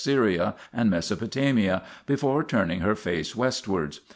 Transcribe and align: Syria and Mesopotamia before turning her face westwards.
Syria 0.03 0.55
and 0.73 0.89
Mesopotamia 0.89 1.83
before 2.07 2.43
turning 2.43 2.79
her 2.79 2.95
face 2.95 3.35
westwards. 3.35 3.99